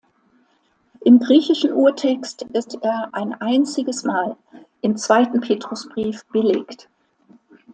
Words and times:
Im 1.05 1.19
griechischen 1.19 1.73
Urtext 1.73 2.41
ist 2.53 2.75
er 2.81 3.09
ein 3.11 3.35
einziges 3.35 4.03
Mal, 4.03 4.35
im 4.81 4.97
zweiten 4.97 5.41
Petrusbrief 5.41 6.25
belegt. 6.31 6.89